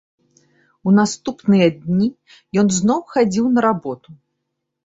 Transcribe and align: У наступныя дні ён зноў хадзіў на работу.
У 0.87 0.93
наступныя 0.99 1.67
дні 1.83 2.09
ён 2.63 2.67
зноў 2.79 2.99
хадзіў 3.15 3.45
на 3.59 3.67
работу. 3.69 4.09